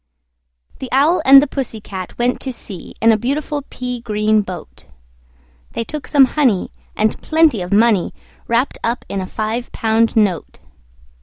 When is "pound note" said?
9.71-10.57